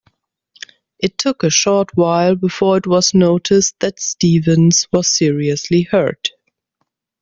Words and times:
It 0.97 1.15
took 1.15 1.43
a 1.43 1.51
short 1.51 1.91
while 1.95 2.33
before 2.35 2.75
it 2.77 2.87
was 2.87 3.13
noticed 3.13 3.75
that 3.81 3.99
Stevens 3.99 4.87
was 4.91 5.07
seriously 5.15 5.83
hurt. 5.83 6.31